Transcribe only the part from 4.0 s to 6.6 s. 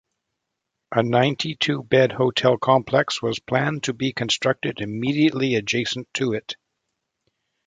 constructed immediately adjacent to it.